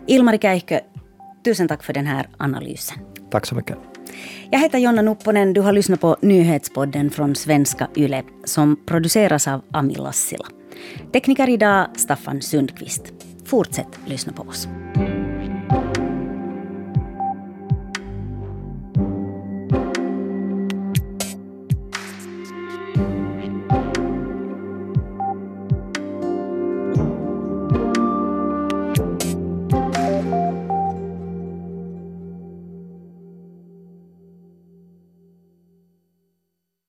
Ilmari 0.09 0.39
Käihkö, 0.39 0.81
Tusen 1.45 1.69
tack 1.69 1.83
för 1.83 1.93
den 1.93 2.07
här 2.07 2.29
analysen. 2.37 2.99
Tack 3.31 3.47
så 3.47 3.55
mycket. 3.55 3.77
Jag 4.51 4.61
heter 4.61 4.79
Jonna 4.79 5.03
Nupponen. 5.03 5.53
Du 5.53 5.61
har 5.61 5.73
lyssnat 5.73 6.01
på 6.01 6.17
nyhetspodden 6.23 7.11
från 7.11 7.35
Svenska 7.35 7.89
Yle 7.97 8.23
som 8.45 8.77
produceras 8.87 9.49
av 9.49 9.63
Ami 9.71 9.95
Lassila. 9.95 10.47
Tekniker 11.13 11.49
idag 11.49 11.87
Staffan 11.97 12.43
Sundqvist. 12.43 13.13
Fortsätt 13.45 13.99
lyssna 14.07 14.33
på 14.33 14.43
oss. 14.43 14.69